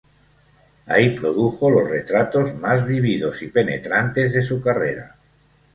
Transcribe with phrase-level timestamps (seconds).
[0.87, 5.15] Ahí produjo los retratos más vívidos y penetrantes de su carrera.